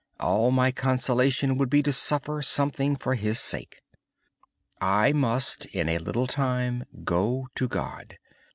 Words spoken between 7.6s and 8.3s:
God.